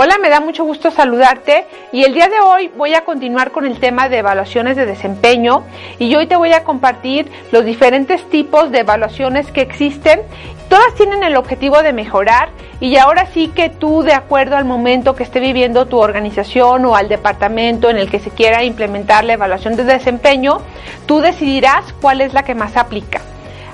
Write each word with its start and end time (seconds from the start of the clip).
Hola, 0.00 0.16
me 0.18 0.28
da 0.28 0.38
mucho 0.38 0.62
gusto 0.62 0.92
saludarte 0.92 1.66
y 1.90 2.04
el 2.04 2.14
día 2.14 2.28
de 2.28 2.38
hoy 2.38 2.70
voy 2.76 2.94
a 2.94 3.04
continuar 3.04 3.50
con 3.50 3.66
el 3.66 3.80
tema 3.80 4.08
de 4.08 4.18
evaluaciones 4.18 4.76
de 4.76 4.86
desempeño 4.86 5.64
y 5.98 6.14
hoy 6.14 6.28
te 6.28 6.36
voy 6.36 6.52
a 6.52 6.62
compartir 6.62 7.28
los 7.50 7.64
diferentes 7.64 8.22
tipos 8.30 8.70
de 8.70 8.78
evaluaciones 8.78 9.50
que 9.50 9.60
existen. 9.60 10.20
Todas 10.68 10.94
tienen 10.94 11.24
el 11.24 11.34
objetivo 11.34 11.82
de 11.82 11.92
mejorar 11.92 12.50
y 12.78 12.96
ahora 12.96 13.26
sí 13.26 13.48
que 13.48 13.70
tú 13.70 14.04
de 14.04 14.12
acuerdo 14.12 14.56
al 14.56 14.64
momento 14.64 15.16
que 15.16 15.24
esté 15.24 15.40
viviendo 15.40 15.86
tu 15.86 15.98
organización 15.98 16.84
o 16.84 16.94
al 16.94 17.08
departamento 17.08 17.90
en 17.90 17.96
el 17.96 18.08
que 18.08 18.20
se 18.20 18.30
quiera 18.30 18.62
implementar 18.62 19.24
la 19.24 19.32
evaluación 19.32 19.74
de 19.74 19.82
desempeño, 19.82 20.58
tú 21.06 21.18
decidirás 21.18 21.92
cuál 22.00 22.20
es 22.20 22.34
la 22.34 22.44
que 22.44 22.54
más 22.54 22.76
aplica. 22.76 23.20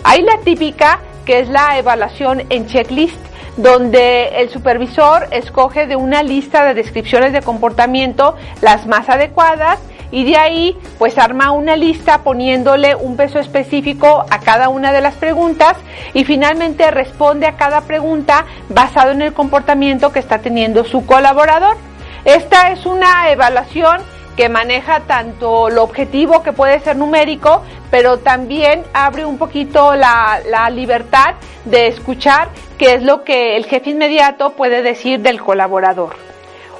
Hay 0.05 0.23
la 0.23 0.39
típica 0.39 1.01
que 1.27 1.41
es 1.41 1.51
la 1.51 1.77
evaluación 1.77 2.45
en 2.49 2.67
checklist 2.67 3.21
donde 3.57 4.41
el 4.41 4.51
supervisor 4.51 5.29
escoge 5.31 5.87
de 5.87 5.97
una 5.97 6.23
lista 6.23 6.65
de 6.65 6.75
descripciones 6.75 7.33
de 7.33 7.43
comportamiento 7.43 8.37
las 8.61 8.87
más 8.87 9.09
adecuadas 9.09 9.79
y 10.11 10.25
de 10.25 10.37
ahí 10.37 10.77
pues 10.99 11.19
arma 11.19 11.51
una 11.51 11.77
lista 11.77 12.23
poniéndole 12.23 12.95
un 12.95 13.17
peso 13.17 13.39
específico 13.39 14.25
a 14.31 14.39
cada 14.41 14.69
una 14.69 14.93
de 14.93 15.01
las 15.01 15.15
preguntas 15.15 15.77
y 16.13 16.25
finalmente 16.25 16.91
responde 16.91 17.47
a 17.47 17.57
cada 17.57 17.81
pregunta 17.83 18.45
basado 18.69 19.11
en 19.11 19.23
el 19.23 19.33
comportamiento 19.33 20.13
que 20.13 20.21
está 20.21 20.39
teniendo 20.39 20.85
su 20.85 21.05
colaborador. 21.05 21.77
Esta 22.25 22.71
es 22.71 22.87
una 22.87 23.31
evaluación 23.31 24.03
que 24.37 24.49
maneja 24.49 25.01
tanto 25.01 25.71
lo 25.71 25.83
objetivo 25.83 26.43
que 26.43 26.53
puede 26.53 26.81
ser 26.81 26.97
numérico, 26.97 27.63
pero 27.91 28.19
también 28.19 28.83
abre 28.93 29.25
un 29.25 29.39
poquito 29.39 29.95
la, 29.95 30.41
la, 30.51 30.71
libertad 30.71 31.35
de 31.65 31.87
escuchar 31.87 32.49
qué 32.85 32.93
es 32.93 33.03
lo 33.03 33.25
que 33.25 33.57
el 33.57 33.65
jefe 33.65 33.91
inmediato 33.91 34.51
puede 34.51 34.83
decir 34.83 35.21
del 35.21 35.41
colaborador. 35.41 36.34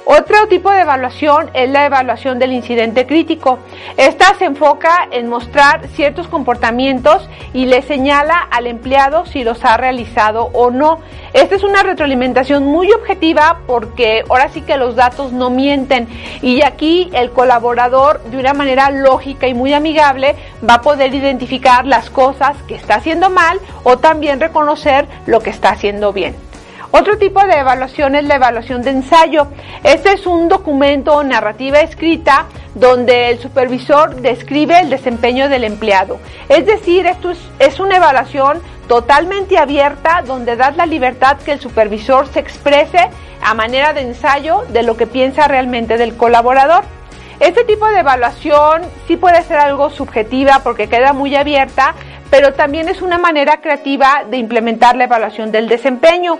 Otro 0.07 0.47
tipo 0.47 0.69
de 0.69 0.81
evaluación 0.81 1.49
es 1.55 1.67
la 1.67 1.87
evaluación 1.87 2.37
del 2.37 2.53
incidente 2.53 3.07
crítico. 3.07 3.57
Esta 3.97 4.35
se 4.35 4.45
enfoca 4.45 5.07
en 5.09 5.27
mostrar 5.27 5.87
ciertos 5.95 6.27
comportamientos 6.27 7.27
y 7.53 7.65
le 7.65 7.81
señala 7.81 8.37
al 8.51 8.67
empleado 8.67 9.25
si 9.25 9.43
los 9.43 9.65
ha 9.65 9.77
realizado 9.77 10.51
o 10.53 10.69
no. 10.69 10.99
Esta 11.33 11.55
es 11.55 11.63
una 11.63 11.81
retroalimentación 11.81 12.65
muy 12.65 12.91
objetiva 12.91 13.61
porque 13.65 14.23
ahora 14.29 14.49
sí 14.49 14.61
que 14.61 14.77
los 14.77 14.95
datos 14.95 15.31
no 15.31 15.49
mienten 15.49 16.07
y 16.43 16.61
aquí 16.61 17.09
el 17.13 17.31
colaborador 17.31 18.21
de 18.25 18.37
una 18.37 18.53
manera 18.53 18.91
lógica 18.91 19.47
y 19.47 19.55
muy 19.55 19.73
amigable 19.73 20.35
va 20.69 20.75
a 20.75 20.81
poder 20.81 21.15
identificar 21.15 21.83
las 21.87 22.11
cosas 22.11 22.55
que 22.67 22.75
está 22.75 22.95
haciendo 22.95 23.31
mal 23.31 23.59
o 23.83 23.97
también 23.97 24.39
reconocer 24.39 25.07
lo 25.25 25.39
que 25.39 25.49
está 25.49 25.69
haciendo 25.69 26.13
bien. 26.13 26.44
Otro 26.97 27.17
tipo 27.17 27.45
de 27.45 27.59
evaluación 27.59 28.15
es 28.15 28.23
la 28.23 28.35
evaluación 28.35 28.81
de 28.81 28.91
ensayo. 28.91 29.47
Este 29.83 30.13
es 30.13 30.25
un 30.25 30.47
documento 30.47 31.13
o 31.13 31.23
narrativa 31.25 31.81
escrita 31.81 32.45
donde 32.73 33.31
el 33.31 33.39
supervisor 33.39 34.15
describe 34.15 34.79
el 34.79 34.89
desempeño 34.89 35.49
del 35.49 35.65
empleado. 35.65 36.19
Es 36.47 36.65
decir, 36.65 37.05
esto 37.05 37.33
es, 37.59 37.79
una 37.81 37.97
evaluación 37.97 38.61
totalmente 38.87 39.57
abierta 39.57 40.23
donde 40.25 40.55
das 40.55 40.77
la 40.77 40.85
libertad 40.85 41.35
que 41.39 41.51
el 41.51 41.59
supervisor 41.59 42.27
se 42.27 42.39
exprese 42.39 43.09
a 43.43 43.53
manera 43.53 43.91
de 43.91 43.99
ensayo 43.99 44.63
de 44.69 44.83
lo 44.83 44.95
que 44.95 45.05
piensa 45.05 45.49
realmente 45.49 45.97
del 45.97 46.15
colaborador. 46.15 46.85
Este 47.41 47.65
tipo 47.65 47.89
de 47.89 47.99
evaluación 47.99 48.83
sí 49.05 49.17
puede 49.17 49.43
ser 49.43 49.57
algo 49.57 49.89
subjetiva 49.89 50.61
porque 50.63 50.87
queda 50.87 51.11
muy 51.11 51.35
abierta, 51.35 51.93
pero 52.29 52.53
también 52.53 52.87
es 52.87 53.01
una 53.01 53.17
manera 53.17 53.59
creativa 53.59 54.23
de 54.29 54.37
implementar 54.37 54.95
la 54.95 55.03
evaluación 55.03 55.51
del 55.51 55.67
desempeño. 55.67 56.39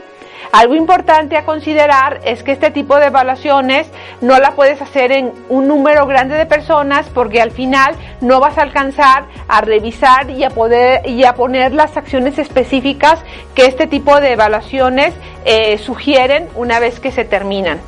Algo 0.51 0.75
importante 0.75 1.38
a 1.38 1.46
considerar 1.46 2.22
es 2.23 2.44
que 2.44 2.51
este 2.51 2.72
tipo 2.72 2.97
de 2.97 3.07
evaluaciones 3.07 3.88
no 4.22 4.40
la 4.40 4.51
puedes 4.51 4.81
hacer 4.81 5.12
en 5.12 5.31
un 5.50 5.68
número 5.68 6.06
grande 6.07 6.35
de 6.35 6.46
personas 6.46 7.07
porque 7.13 7.41
al 7.41 7.51
final 7.51 7.96
no 8.22 8.40
vas 8.40 8.57
a 8.57 8.62
alcanzar 8.62 9.25
a 9.47 9.62
revisar 9.62 10.29
y 10.29 10.44
a 10.44 10.50
poder 10.50 11.07
y 11.07 11.24
a 11.25 11.34
poner 11.34 11.74
las 11.74 11.97
acciones 11.97 12.38
específicas 12.38 13.19
que 13.53 13.66
este 13.66 13.88
tipo 13.88 14.19
de 14.22 14.34
evaluaciones 14.34 15.13
eh, 15.45 15.78
sugieren 15.78 16.47
una 16.56 16.79
vez 16.79 17.00
que 17.00 17.12
se 17.12 17.25
terminan. 17.25 17.79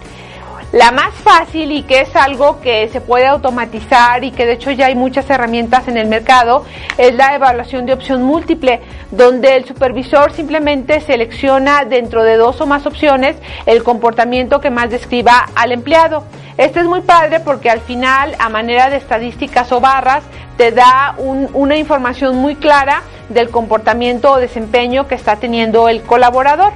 La 0.73 0.91
más 0.91 1.13
fácil 1.13 1.72
y 1.72 1.83
que 1.83 2.01
es 2.01 2.13
algo 2.13 2.59
que 2.59 2.89
se 2.89 3.00
puede 3.00 3.25
automatizar 3.25 4.25
y 4.25 4.31
que 4.31 4.45
de 4.45 4.53
hecho 4.53 4.69
ya 4.72 4.88
hay 4.88 4.95
muchas 4.95 5.29
herramientas 5.29 5.88
en 5.88 5.95
el 5.95 6.07
mercado 6.07 6.66
es 6.97 7.16
la 7.16 7.35
evaluación 7.35 7.85
de 7.85 7.94
opción 7.94 8.23
múltiple, 8.23 8.81
donde 9.11 9.56
el 9.56 9.66
supervisor 9.66 10.33
simplemente 10.33 11.00
selecciona 11.00 11.85
dentro 11.85 12.23
de 12.23 12.35
dos 12.35 12.59
o 12.59 12.66
más 12.66 12.85
opciones 12.85 13.38
el 13.66 13.81
comportamiento 13.81 14.59
que 14.59 14.69
más 14.69 14.89
describa 14.89 15.47
al 15.56 15.72
empleado. 15.72 16.25
Este 16.57 16.81
es 16.81 16.85
muy 16.85 17.00
padre 17.00 17.39
porque 17.39 17.69
al 17.69 17.79
final, 17.79 18.35
a 18.38 18.50
manera 18.50 18.89
de 18.89 18.97
estadísticas 18.97 19.72
o 19.72 19.79
barras, 19.79 20.23
te 20.57 20.72
da 20.72 21.16
una 21.17 21.77
información 21.77 22.35
muy 22.35 22.56
clara 22.56 23.03
del 23.29 23.51
comportamiento 23.51 24.33
o 24.33 24.38
desempeño 24.38 25.07
que 25.07 25.16
está 25.16 25.38
teniendo 25.38 25.88
el 25.88 26.01
colaborador. 26.01 26.73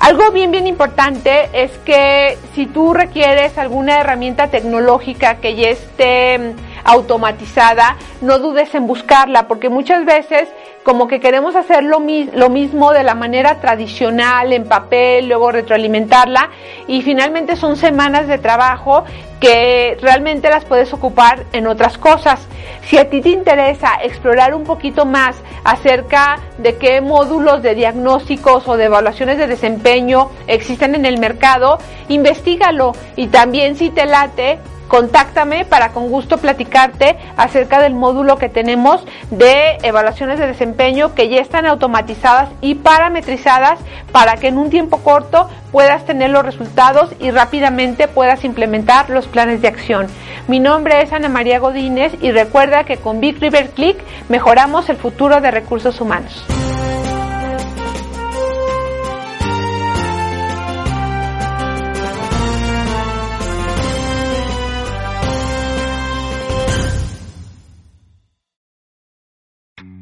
Algo 0.00 0.30
bien, 0.32 0.50
bien 0.50 0.66
importante 0.66 1.50
es 1.52 1.70
que 1.84 2.38
si 2.54 2.64
tú 2.64 2.94
requieres 2.94 3.58
alguna 3.58 4.00
herramienta 4.00 4.48
tecnológica 4.48 5.36
que 5.36 5.54
ya 5.54 5.68
esté 5.68 6.38
mm, 6.38 6.69
automatizada, 6.84 7.96
no 8.20 8.38
dudes 8.38 8.74
en 8.74 8.86
buscarla, 8.86 9.48
porque 9.48 9.68
muchas 9.68 10.04
veces 10.04 10.48
como 10.82 11.08
que 11.08 11.20
queremos 11.20 11.56
hacer 11.56 11.84
lo, 11.84 12.00
lo, 12.34 12.48
mismo 12.48 12.92
de 12.92 13.02
la 13.02 13.14
manera 13.14 13.60
tradicional, 13.60 14.52
en 14.52 14.64
papel, 14.64 15.28
luego 15.28 15.52
retroalimentarla, 15.52 16.50
y 16.86 17.02
finalmente 17.02 17.56
son 17.56 17.76
semanas 17.76 18.26
de 18.26 18.38
trabajo 18.38 19.04
que 19.40 19.96
realmente 20.00 20.48
las 20.50 20.64
puedes 20.64 20.92
ocupar 20.92 21.44
en 21.52 21.66
otras 21.66 21.98
cosas. 21.98 22.46
Si 22.84 22.98
a 22.98 23.08
ti 23.08 23.20
te 23.20 23.30
interesa 23.30 23.98
explorar 24.02 24.54
un 24.54 24.64
poquito 24.64 25.06
más 25.06 25.36
acerca 25.64 26.38
de 26.58 26.76
qué 26.76 27.00
módulos 27.00 27.62
de 27.62 27.74
diagnósticos 27.74 28.68
o 28.68 28.76
de 28.76 28.84
evaluaciones 28.84 29.38
de 29.38 29.46
desempeño 29.46 30.30
existen 30.46 30.94
en 30.94 31.06
el 31.06 31.18
mercado, 31.18 31.78
investigalo 32.08 32.92
y 33.16 33.28
también 33.28 33.76
si 33.76 33.90
te 33.90 34.06
late, 34.06 34.58
contáctame 34.90 35.64
para 35.64 35.92
con 35.92 36.10
gusto 36.10 36.38
platicarte 36.38 37.16
acerca 37.36 37.80
del 37.80 37.94
módulo 37.94 38.38
que 38.38 38.48
tenemos 38.48 39.06
de 39.30 39.78
evaluaciones 39.84 40.40
de 40.40 40.48
desempeño 40.48 41.14
que 41.14 41.28
ya 41.28 41.40
están 41.40 41.64
automatizadas 41.64 42.48
y 42.60 42.74
parametrizadas 42.74 43.78
para 44.10 44.36
que 44.36 44.48
en 44.48 44.58
un 44.58 44.68
tiempo 44.68 44.98
corto 44.98 45.48
puedas 45.70 46.04
tener 46.06 46.30
los 46.30 46.44
resultados 46.44 47.14
y 47.20 47.30
rápidamente 47.30 48.08
puedas 48.08 48.44
implementar 48.44 49.08
los 49.10 49.28
planes 49.28 49.62
de 49.62 49.68
acción. 49.68 50.08
Mi 50.48 50.58
nombre 50.58 51.00
es 51.02 51.12
Ana 51.12 51.28
María 51.28 51.60
Godínez 51.60 52.12
y 52.20 52.32
recuerda 52.32 52.82
que 52.82 52.96
con 52.96 53.20
Big 53.20 53.38
River 53.38 53.70
Click 53.70 53.96
mejoramos 54.28 54.88
el 54.88 54.96
futuro 54.96 55.40
de 55.40 55.52
recursos 55.52 56.00
humanos. 56.00 56.44